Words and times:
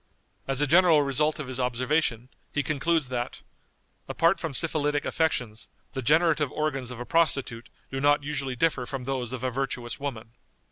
As 0.47 0.61
a 0.61 0.65
general 0.65 1.03
result 1.03 1.37
of 1.37 1.45
his 1.47 1.59
observations, 1.59 2.29
he 2.51 2.63
concludes 2.63 3.09
that, 3.09 3.43
"apart 4.07 4.39
from 4.39 4.51
syphilitic 4.51 5.05
affections, 5.05 5.67
the 5.93 6.01
generative 6.01 6.51
organs 6.53 6.89
of 6.89 6.99
a 6.99 7.05
prostitute 7.05 7.69
do 7.91 8.01
not 8.01 8.23
usually 8.23 8.55
differ 8.55 8.87
from 8.87 9.03
those 9.03 9.31
of 9.31 9.43
a 9.43 9.51
virtuous 9.51 9.99
woman." 9.99 10.31